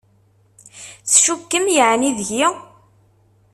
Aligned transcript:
Tcukkem 1.13 1.65
yeɛni 1.75 2.09
deg-i? 2.17 2.45